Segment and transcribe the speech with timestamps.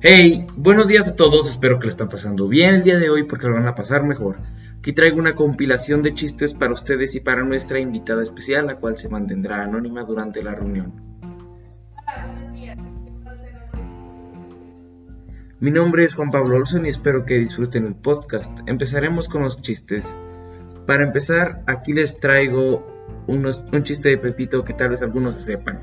[0.00, 3.24] Hey, buenos días a todos, espero que le están pasando bien el día de hoy
[3.24, 4.36] porque lo van a pasar mejor.
[4.78, 8.98] Aquí traigo una compilación de chistes para ustedes y para nuestra invitada especial, la cual
[8.98, 10.92] se mantendrá anónima durante la reunión.
[11.22, 12.78] Hola, buenos días.
[15.60, 18.52] Mi nombre es Juan Pablo Olson y espero que disfruten el podcast.
[18.66, 20.14] Empezaremos con los chistes.
[20.86, 22.86] Para empezar, aquí les traigo
[23.26, 25.80] unos- un chiste de Pepito que tal vez algunos sepan.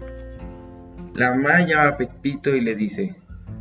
[1.13, 3.15] La mamá llama a Pepito y le dice,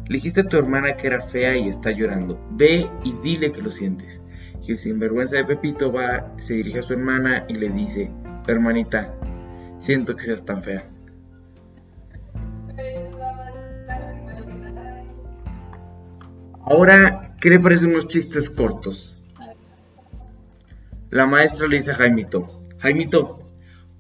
[0.07, 2.41] le dijiste a tu hermana que era fea y está llorando.
[2.53, 4.21] Ve y dile que lo sientes.
[4.63, 8.11] Y el sinvergüenza de Pepito va, se dirige a su hermana y le dice,
[8.47, 9.13] hermanita,
[9.79, 10.89] siento que seas tan fea.
[16.63, 19.21] Ahora, ¿qué le parecen unos chistes cortos?
[21.11, 22.47] La maestra le dice a Jaimito,
[22.79, 23.45] Jaimito,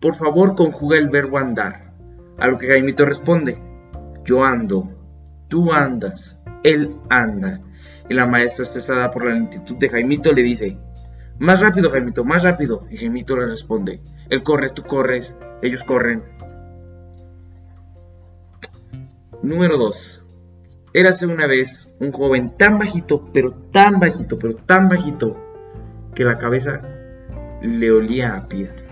[0.01, 1.90] por favor conjuga el verbo andar.
[2.41, 3.59] A lo que Jaimito responde,
[4.25, 4.89] yo ando,
[5.49, 7.61] tú andas, él anda.
[8.09, 10.79] Y la maestra, estresada por la lentitud de Jaimito, le dice,
[11.39, 12.87] más rápido Jaimito, más rápido.
[12.91, 16.23] Y Jaimito le responde, él corre, tú corres, ellos corren.
[19.43, 20.27] Número 2.
[20.93, 25.37] Érase una vez un joven tan bajito, pero tan bajito, pero tan bajito,
[26.15, 26.83] que la cabeza
[27.63, 28.90] le olía a pies.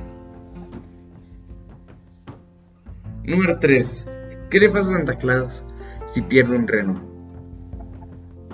[3.28, 4.06] Número 3.
[4.48, 5.62] ¿Qué le pasa a Santa Claus
[6.06, 6.94] si pierde un reno?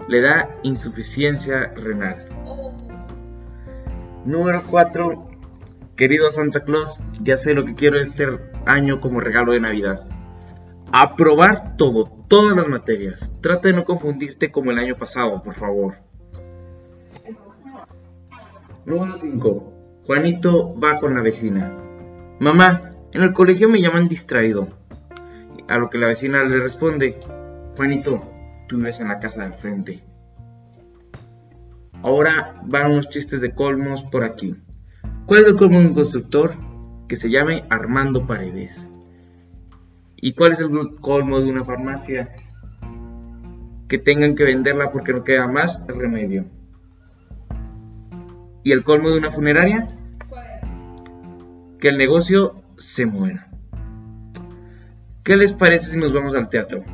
[0.08, 2.27] Le da insuficiencia renal.
[4.25, 5.28] Número 4.
[5.95, 8.27] Querido Santa Claus, ya sé lo que quiero este
[8.67, 10.08] año como regalo de Navidad.
[10.91, 13.33] Aprobar todo, todas las materias.
[13.41, 15.98] Trata de no confundirte como el año pasado, por favor.
[18.84, 19.72] Número 5.
[20.05, 21.73] Juanito va con la vecina.
[22.40, 24.69] Mamá, en el colegio me llaman distraído.
[25.69, 27.20] A lo que la vecina le responde,
[27.77, 28.23] Juanito,
[28.69, 30.02] tú vives en la casa del frente.
[32.02, 34.57] Ahora van unos chistes de colmos por aquí.
[35.27, 36.55] ¿Cuál es el colmo de un constructor?
[37.08, 38.89] Que se llame Armando Paredes.
[40.17, 42.35] ¿Y cuál es el colmo de una farmacia?
[43.89, 46.46] Que tengan que venderla porque no queda más remedio.
[48.64, 49.86] ¿Y el colmo de una funeraria?
[51.79, 53.51] Que el negocio se muera.
[55.23, 56.85] ¿Qué les parece si nos vamos al teatro?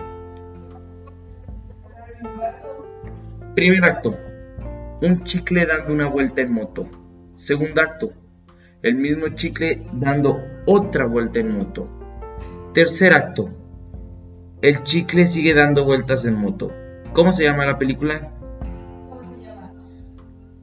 [3.54, 4.16] Primer acto.
[5.02, 6.88] Un chicle dando una vuelta en moto.
[7.36, 8.12] Segundo acto.
[8.82, 11.88] El mismo chicle dando otra vuelta en moto.
[12.72, 13.50] Tercer acto.
[14.62, 16.72] El chicle sigue dando vueltas en moto.
[17.12, 18.30] ¿Cómo se llama la película?
[19.08, 19.72] ¿Cómo se llama?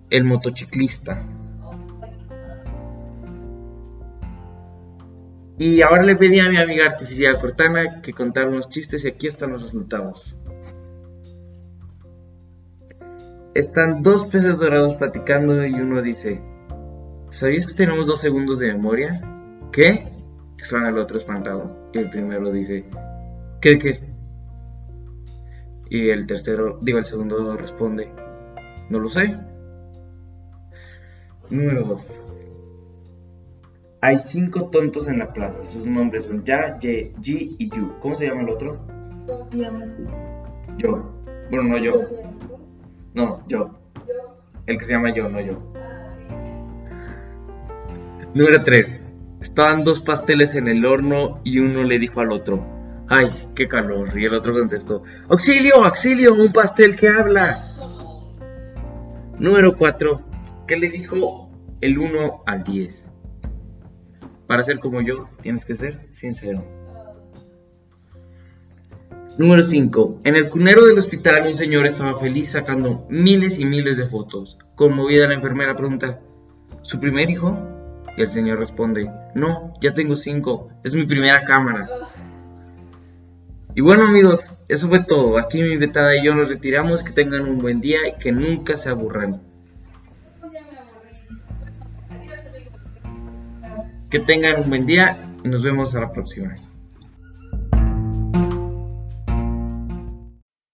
[0.10, 1.26] El motociclista.
[5.58, 9.28] Y ahora le pedí a mi amiga artificial Cortana que contara unos chistes y aquí
[9.28, 10.38] están los resultados.
[13.56, 16.44] Están dos peces dorados platicando y uno dice,
[17.32, 19.22] ¿sabías que tenemos dos segundos de memoria?
[19.72, 20.14] ¿Qué?
[20.58, 21.90] exclama el otro espantado.
[21.94, 22.86] Y el primero dice,
[23.62, 24.00] ¿qué qué?
[25.90, 28.12] Y el tercero, digo el segundo responde,
[28.90, 29.38] no lo sé.
[31.50, 32.27] Número 2.
[34.08, 35.66] Hay cinco tontos en la plaza.
[35.66, 38.00] Sus nombres son Ya, Ye, Ji y Yu.
[38.00, 38.80] ¿Cómo se llama el otro?
[39.26, 39.84] ¿Cómo se llama?
[40.78, 41.12] Yo.
[41.52, 41.92] Bueno, no yo.
[43.14, 43.78] No, yo.
[44.08, 44.38] Yo.
[44.66, 45.58] El que se llama yo, no yo.
[45.76, 46.14] Ah.
[48.34, 49.02] Número 3.
[49.42, 52.66] Estaban dos pasteles en el horno y uno le dijo al otro,
[53.10, 54.18] ¡ay, qué calor!
[54.18, 56.34] Y el otro contestó, ¡auxilio, auxilio!
[56.34, 57.74] ¡Un pastel que habla!
[59.38, 60.22] Número 4.
[60.66, 61.52] ¿Qué le dijo
[61.82, 63.08] el 1 al 10?
[64.48, 66.64] Para ser como yo, tienes que ser sincero.
[69.38, 70.22] Número 5.
[70.24, 74.58] En el cunero del hospital un señor estaba feliz sacando miles y miles de fotos.
[74.76, 76.20] Conmovida la enfermera pregunta,
[76.82, 77.56] ¿su primer hijo?
[78.18, 81.88] Y el señor responde, no, ya tengo cinco, es mi primera cámara.
[83.78, 85.38] Y bueno amigos, eso fue todo.
[85.38, 87.04] Aquí mi invitada y yo nos retiramos.
[87.04, 89.44] Que tengan un buen día y que nunca se aburran.
[94.10, 96.56] Que tengan un buen día y nos vemos a la próxima.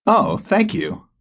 [0.05, 1.12] Oh, thank you.